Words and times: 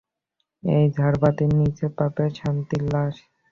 এই 0.63 0.85
ঝারবাতির 0.95 1.51
নীচে 1.59 1.87
পাবে 1.97 2.25
শান্তির 2.37 2.83
লাশ। 2.93 3.15